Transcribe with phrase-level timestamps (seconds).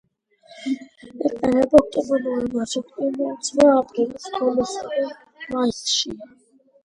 [1.27, 5.05] იყინება ოქტომბერ-ნოემბერში, ყინულძვრა აპრილის ბოლოსა და
[5.53, 6.29] მაისშია.